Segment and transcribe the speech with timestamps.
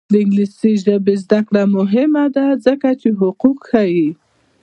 [0.11, 4.09] د انګلیسي ژبې زده کړه مهمه ده ځکه چې حقوق ښيي.